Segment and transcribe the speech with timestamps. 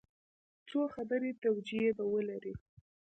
[0.67, 2.53] څو خبري توجیې به ولري.